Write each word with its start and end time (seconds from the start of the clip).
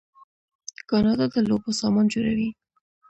کاناډا 0.89 1.25
د 1.33 1.35
لوبو 1.49 1.69
سامان 1.81 2.05
جوړوي. 2.13 2.49